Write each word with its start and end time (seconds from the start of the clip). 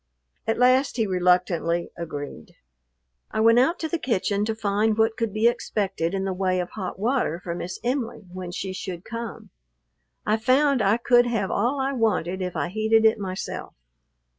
At 0.47 0.57
last 0.57 0.97
he 0.97 1.05
reluctantly 1.05 1.91
agreed. 1.95 2.55
I 3.29 3.39
went 3.39 3.59
out 3.59 3.77
to 3.81 3.87
the 3.87 3.99
kitchen 3.99 4.43
to 4.45 4.55
find 4.55 4.97
what 4.97 5.15
could 5.15 5.31
be 5.31 5.45
expected 5.47 6.15
in 6.15 6.25
the 6.25 6.33
way 6.33 6.59
of 6.59 6.71
hot 6.71 6.97
water 6.97 7.39
for 7.43 7.53
Miss 7.53 7.79
Em'ly 7.83 8.21
when 8.33 8.49
she 8.49 8.73
should 8.73 9.05
come. 9.05 9.51
I 10.25 10.37
found 10.37 10.81
I 10.81 10.97
could 10.97 11.27
have 11.27 11.51
all 11.51 11.79
I 11.79 11.93
wanted 11.93 12.41
if 12.41 12.55
I 12.55 12.69
heated 12.69 13.05
it 13.05 13.19
myself. 13.19 13.75